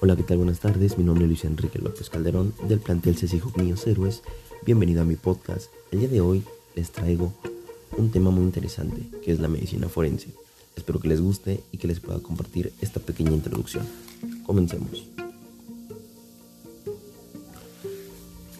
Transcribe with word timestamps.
Hola, 0.00 0.14
¿qué 0.14 0.22
tal? 0.22 0.36
Buenas 0.36 0.60
tardes. 0.60 0.96
Mi 0.96 1.02
nombre 1.02 1.24
es 1.24 1.28
Luis 1.28 1.44
Enrique 1.44 1.80
López 1.80 2.08
Calderón 2.08 2.54
del 2.68 2.78
plantel 2.78 3.16
Cecijo 3.16 3.50
Niños 3.56 3.84
Héroes. 3.84 4.22
Bienvenido 4.64 5.02
a 5.02 5.04
mi 5.04 5.16
podcast. 5.16 5.72
El 5.90 5.98
día 5.98 6.08
de 6.08 6.20
hoy 6.20 6.44
les 6.76 6.92
traigo 6.92 7.32
un 7.96 8.12
tema 8.12 8.30
muy 8.30 8.44
interesante 8.44 9.02
que 9.24 9.32
es 9.32 9.40
la 9.40 9.48
medicina 9.48 9.88
forense. 9.88 10.28
Espero 10.76 11.00
que 11.00 11.08
les 11.08 11.20
guste 11.20 11.64
y 11.72 11.78
que 11.78 11.88
les 11.88 11.98
pueda 11.98 12.20
compartir 12.20 12.72
esta 12.80 13.00
pequeña 13.00 13.32
introducción. 13.32 13.84
Comencemos. 14.46 15.08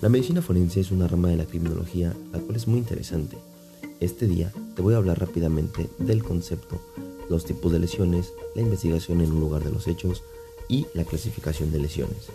La 0.00 0.08
medicina 0.08 0.40
forense 0.40 0.80
es 0.80 0.90
una 0.90 1.06
rama 1.06 1.28
de 1.28 1.36
la 1.36 1.44
criminología 1.44 2.16
la 2.32 2.38
cual 2.38 2.56
es 2.56 2.66
muy 2.66 2.78
interesante. 2.78 3.36
Este 4.00 4.26
día 4.26 4.54
te 4.74 4.80
voy 4.80 4.94
a 4.94 4.96
hablar 4.96 5.20
rápidamente 5.20 5.90
del 5.98 6.24
concepto, 6.24 6.80
los 7.28 7.44
tipos 7.44 7.72
de 7.72 7.80
lesiones, 7.80 8.32
la 8.54 8.62
investigación 8.62 9.20
en 9.20 9.32
un 9.32 9.40
lugar 9.40 9.62
de 9.64 9.70
los 9.70 9.86
hechos, 9.86 10.22
y 10.68 10.86
la 10.94 11.04
clasificación 11.04 11.70
de 11.72 11.80
lesiones. 11.80 12.28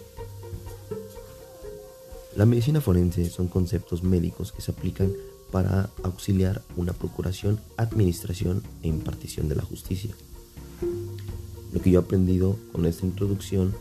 La 2.36 2.46
medicina 2.46 2.80
forense 2.80 3.30
son 3.30 3.48
conceptos 3.48 4.04
médicos 4.04 4.52
que 4.52 4.62
se 4.62 4.72
aplican 4.72 5.12
para 5.52 5.90
auxiliar 6.04 6.62
una 6.78 6.94
procuración, 6.94 7.60
administración 7.76 8.64
e 8.84 8.88
impartición 8.88 9.50
de 9.50 9.56
la 9.56 9.64
justicia. 9.64 10.16
Lo 11.74 11.82
que 11.82 11.92
yo 11.92 12.00
he 12.00 12.04
aprendido 12.04 12.58
con 12.72 12.86
esta 12.86 13.06
introducción 13.06 13.76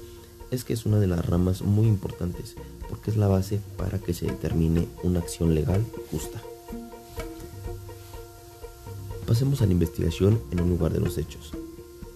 es 0.50 0.64
que 0.64 0.72
es 0.72 0.84
una 0.84 0.98
de 0.98 1.06
las 1.06 1.24
ramas 1.24 1.62
muy 1.62 1.86
importantes 1.86 2.56
porque 2.88 3.12
es 3.12 3.16
la 3.16 3.28
base 3.28 3.60
para 3.76 4.00
que 4.00 4.12
se 4.12 4.26
determine 4.26 4.88
una 5.04 5.20
acción 5.20 5.54
legal 5.54 5.84
justa. 6.10 6.42
Pasemos 9.26 9.62
a 9.62 9.66
la 9.66 9.72
investigación 9.72 10.40
en 10.50 10.60
un 10.60 10.70
lugar 10.70 10.92
de 10.92 10.98
los 10.98 11.16
hechos. 11.16 11.52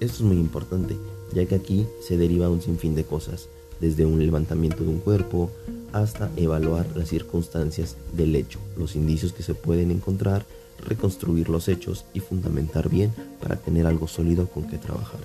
Esto 0.01 0.17
es 0.17 0.21
muy 0.23 0.37
importante 0.37 0.97
ya 1.35 1.45
que 1.47 1.57
aquí 1.57 1.87
se 2.01 2.17
deriva 2.17 2.49
un 2.49 2.63
sinfín 2.63 2.95
de 2.95 3.05
cosas, 3.05 3.49
desde 3.81 4.07
un 4.07 4.25
levantamiento 4.25 4.85
de 4.85 4.91
un 4.91 4.99
cuerpo 4.99 5.51
hasta 5.93 6.31
evaluar 6.37 6.87
las 6.97 7.09
circunstancias 7.09 7.97
del 8.13 8.35
hecho, 8.35 8.59
los 8.77 8.97
indicios 8.97 9.33
que 9.33 9.43
se 9.43 9.55
pueden 9.55 9.91
encontrar, 9.91 10.47
reconstruir 10.87 11.49
los 11.49 11.69
hechos 11.69 12.05
y 12.15 12.21
fundamentar 12.21 12.89
bien 12.89 13.13
para 13.41 13.57
tener 13.57 13.87
algo 13.87 14.09
sólido 14.09 14.49
con 14.49 14.65
que 14.65 14.79
trabajar. 14.79 15.21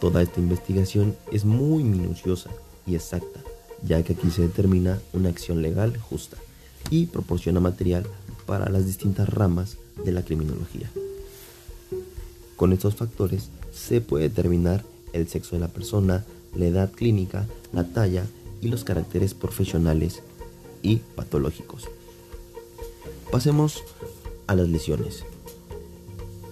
Toda 0.00 0.22
esta 0.22 0.40
investigación 0.40 1.14
es 1.30 1.44
muy 1.44 1.84
minuciosa 1.84 2.50
y 2.86 2.96
exacta, 2.96 3.40
ya 3.86 4.02
que 4.02 4.14
aquí 4.14 4.30
se 4.30 4.42
determina 4.42 5.00
una 5.12 5.28
acción 5.28 5.62
legal 5.62 5.96
justa 5.96 6.36
y 6.90 7.06
proporciona 7.06 7.60
material 7.60 8.04
para 8.46 8.68
las 8.68 8.86
distintas 8.86 9.28
ramas 9.28 9.76
de 10.04 10.12
la 10.12 10.24
criminología. 10.24 10.90
Con 12.62 12.72
estos 12.72 12.94
factores 12.94 13.48
se 13.72 14.00
puede 14.00 14.28
determinar 14.28 14.84
el 15.12 15.26
sexo 15.26 15.56
de 15.56 15.60
la 15.60 15.66
persona, 15.66 16.24
la 16.54 16.66
edad 16.66 16.92
clínica, 16.92 17.44
la 17.72 17.82
talla 17.82 18.24
y 18.60 18.68
los 18.68 18.84
caracteres 18.84 19.34
profesionales 19.34 20.22
y 20.80 20.98
patológicos. 21.16 21.88
Pasemos 23.32 23.82
a 24.46 24.54
las 24.54 24.68
lesiones. 24.68 25.24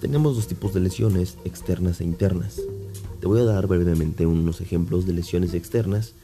Tenemos 0.01 0.35
dos 0.35 0.49
tipos 0.49 0.75
de 0.75 0.81
lesiones, 0.81 1.37
externas 1.45 2.01
e 2.01 2.05
internas. 2.05 2.61
Te 3.21 3.29
voy 3.29 3.43
a 3.43 3.45
dar 3.45 3.69
brevemente 3.69 4.27
unos 4.27 4.61
ejemplos 4.61 5.07
de 5.07 5.13
lesiones 5.13 5.55
externas. 5.55 6.15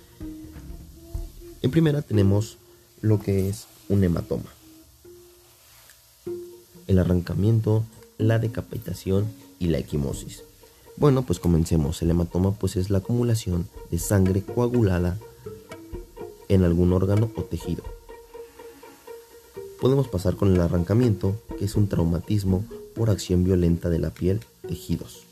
En 1.63 1.71
primera 1.71 2.03
tenemos 2.03 2.59
lo 3.03 3.21
que 3.21 3.49
es 3.49 3.69
un 3.89 4.03
hematoma. 4.03 4.53
El 6.89 6.99
arrancamiento, 6.99 7.85
la 8.19 8.39
decapitación 8.39 9.27
y 9.59 9.69
la 9.69 9.79
equimosis. 9.79 10.43
Bueno, 10.97 11.23
pues 11.23 11.39
comencemos. 11.39 12.01
El 12.03 12.11
hematoma 12.11 12.53
pues 12.53 12.77
es 12.77 12.91
la 12.91 12.99
acumulación 12.99 13.69
de 13.91 13.99
sangre 13.99 14.43
coagulada 14.43 15.19
en 16.49 16.65
algún 16.65 16.93
órgano 16.93 17.31
o 17.37 17.43
tejido. 17.43 17.85
Podemos 19.81 20.09
pasar 20.09 20.37
con 20.37 20.55
el 20.55 20.61
arrancamiento, 20.61 21.37
que 21.59 21.67
es 21.67 21.77
un 21.77 21.89
traumatismo 21.89 22.65
por 22.95 23.11
acción 23.11 23.45
violenta 23.45 23.91
de 23.91 23.99
la 23.99 24.11
piel, 24.11 24.41
tejidos. 24.67 25.25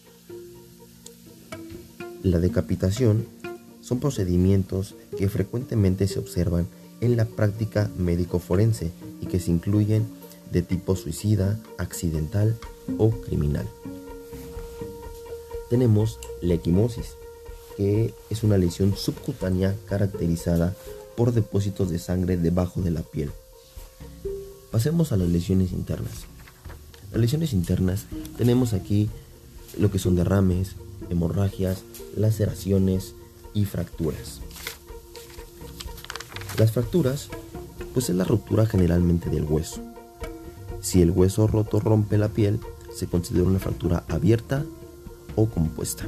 La 2.22 2.38
decapitación 2.40 3.26
son 3.80 4.00
procedimientos 4.00 4.94
que 5.16 5.28
frecuentemente 5.28 6.08
se 6.08 6.18
observan 6.18 6.66
en 7.00 7.16
la 7.16 7.24
práctica 7.24 7.90
médico-forense 7.98 8.92
y 9.20 9.26
que 9.26 9.40
se 9.40 9.50
incluyen 9.50 10.06
de 10.50 10.62
tipo 10.62 10.96
suicida, 10.96 11.58
accidental 11.78 12.56
o 12.98 13.10
criminal 13.10 13.66
tenemos 15.74 16.20
la 16.40 16.54
equimosis, 16.54 17.16
que 17.76 18.14
es 18.30 18.44
una 18.44 18.58
lesión 18.58 18.96
subcutánea 18.96 19.74
caracterizada 19.88 20.72
por 21.16 21.32
depósitos 21.32 21.90
de 21.90 21.98
sangre 21.98 22.36
debajo 22.36 22.80
de 22.80 22.92
la 22.92 23.02
piel. 23.02 23.32
Pasemos 24.70 25.10
a 25.10 25.16
las 25.16 25.28
lesiones 25.28 25.72
internas. 25.72 26.26
Las 27.10 27.20
lesiones 27.20 27.52
internas 27.52 28.06
tenemos 28.36 28.72
aquí 28.72 29.10
lo 29.78 29.90
que 29.90 29.98
son 29.98 30.14
derrames, 30.14 30.76
hemorragias, 31.10 31.82
laceraciones 32.16 33.14
y 33.52 33.64
fracturas. 33.64 34.40
Las 36.56 36.70
fracturas, 36.70 37.30
pues 37.92 38.10
es 38.10 38.14
la 38.14 38.22
ruptura 38.22 38.66
generalmente 38.66 39.28
del 39.28 39.42
hueso. 39.42 39.93
Si 40.84 41.00
el 41.00 41.10
hueso 41.10 41.46
roto 41.46 41.80
rompe 41.80 42.18
la 42.18 42.28
piel, 42.28 42.60
se 42.94 43.06
considera 43.06 43.46
una 43.46 43.58
fractura 43.58 44.04
abierta 44.06 44.66
o 45.34 45.46
compuesta. 45.46 46.04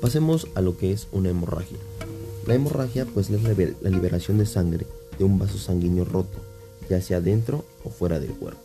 Pasemos 0.00 0.46
a 0.54 0.60
lo 0.60 0.78
que 0.78 0.92
es 0.92 1.08
una 1.10 1.28
hemorragia. 1.28 1.78
La 2.46 2.54
hemorragia 2.54 3.04
pues 3.04 3.30
es 3.30 3.42
la 3.42 3.90
liberación 3.90 4.38
de 4.38 4.46
sangre 4.46 4.86
de 5.18 5.24
un 5.24 5.40
vaso 5.40 5.58
sanguíneo 5.58 6.04
roto, 6.04 6.38
ya 6.88 7.00
sea 7.00 7.20
dentro 7.20 7.64
o 7.82 7.90
fuera 7.90 8.20
del 8.20 8.30
cuerpo. 8.30 8.60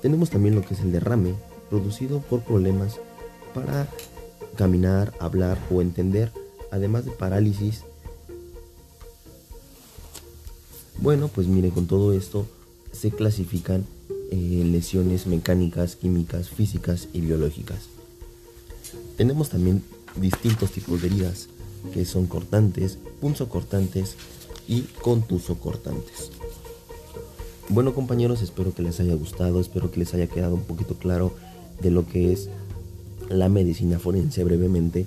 Tenemos 0.00 0.30
también 0.30 0.54
lo 0.54 0.62
que 0.62 0.74
es 0.74 0.80
el 0.82 0.92
derrame, 0.92 1.34
producido 1.70 2.20
por 2.20 2.42
problemas 2.42 3.00
para 3.52 3.88
caminar, 4.54 5.12
hablar 5.18 5.58
o 5.72 5.82
entender, 5.82 6.30
además 6.70 7.04
de 7.04 7.10
parálisis. 7.10 7.82
Bueno, 11.06 11.28
pues 11.28 11.46
mire, 11.46 11.70
con 11.70 11.86
todo 11.86 12.12
esto 12.12 12.48
se 12.90 13.12
clasifican 13.12 13.86
eh, 14.32 14.64
lesiones 14.66 15.28
mecánicas, 15.28 15.94
químicas, 15.94 16.50
físicas 16.50 17.06
y 17.12 17.20
biológicas. 17.20 17.84
Tenemos 19.16 19.50
también 19.50 19.84
distintos 20.16 20.72
tipos 20.72 21.00
de 21.00 21.06
heridas 21.06 21.46
que 21.94 22.04
son 22.04 22.26
cortantes, 22.26 22.98
punzocortantes 23.20 24.16
y 24.66 24.80
contusocortantes. 25.00 26.32
Bueno 27.68 27.94
compañeros, 27.94 28.42
espero 28.42 28.74
que 28.74 28.82
les 28.82 28.98
haya 28.98 29.14
gustado, 29.14 29.60
espero 29.60 29.92
que 29.92 30.00
les 30.00 30.12
haya 30.12 30.26
quedado 30.26 30.56
un 30.56 30.64
poquito 30.64 30.96
claro 30.96 31.36
de 31.80 31.92
lo 31.92 32.04
que 32.04 32.32
es 32.32 32.48
la 33.28 33.48
medicina 33.48 34.00
forense 34.00 34.42
brevemente. 34.42 35.06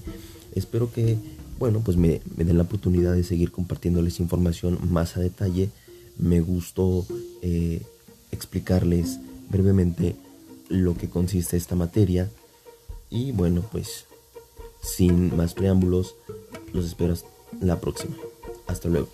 Espero 0.56 0.94
que, 0.94 1.18
bueno, 1.60 1.82
pues 1.84 1.98
me, 1.98 2.22
den 2.38 2.56
la 2.56 2.64
oportunidad 2.64 3.16
de 3.16 3.26
seguir 3.26 3.52
compartiéndoles 3.52 4.22
información 4.22 4.80
más 4.90 5.18
a 5.18 5.20
detalle. 5.20 5.70
Me 6.20 6.42
gustó 6.42 7.06
eh, 7.42 7.82
explicarles 8.32 9.20
brevemente 9.50 10.16
lo 10.68 10.96
que 10.96 11.10
consiste 11.10 11.58
esta 11.58 11.76
materia. 11.76 12.30
Y 13.10 13.32
bueno, 13.32 13.64
pues 13.72 14.06
sin 14.82 15.36
más 15.36 15.56
preámbulos, 15.56 16.16
los 16.72 16.86
espero 16.86 17.16
la 17.62 17.80
próxima. 17.80 18.16
Hasta 18.68 18.88
luego. 18.88 19.10